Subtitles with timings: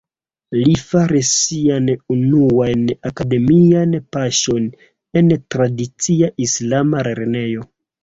[0.59, 4.69] Li faris siajn unuajn akademiajn paŝojn
[5.25, 7.73] en tradicia islama lernejo.